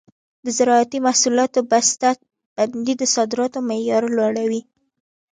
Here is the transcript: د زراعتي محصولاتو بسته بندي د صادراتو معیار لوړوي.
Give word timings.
د 0.45 0.47
زراعتي 0.57 0.97
محصولاتو 1.05 1.59
بسته 1.71 2.09
بندي 2.69 2.93
د 2.97 3.03
صادراتو 3.15 3.59
معیار 3.69 4.03
لوړوي. 4.17 4.61